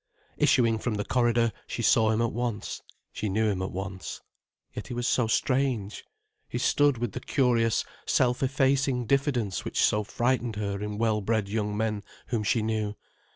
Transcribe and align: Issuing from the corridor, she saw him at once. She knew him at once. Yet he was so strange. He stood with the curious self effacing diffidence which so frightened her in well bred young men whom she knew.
Issuing 0.37 0.79
from 0.79 0.95
the 0.95 1.05
corridor, 1.05 1.51
she 1.67 1.83
saw 1.83 2.09
him 2.09 2.23
at 2.23 2.31
once. 2.33 2.81
She 3.13 3.29
knew 3.29 3.47
him 3.47 3.61
at 3.61 3.69
once. 3.71 4.19
Yet 4.73 4.87
he 4.87 4.95
was 4.95 5.07
so 5.07 5.27
strange. 5.27 6.05
He 6.49 6.57
stood 6.57 6.97
with 6.97 7.11
the 7.11 7.19
curious 7.19 7.85
self 8.07 8.41
effacing 8.41 9.05
diffidence 9.05 9.63
which 9.63 9.79
so 9.79 10.03
frightened 10.03 10.55
her 10.55 10.81
in 10.81 10.97
well 10.97 11.21
bred 11.21 11.47
young 11.47 11.77
men 11.77 12.01
whom 12.29 12.41
she 12.41 12.63
knew. 12.63 12.95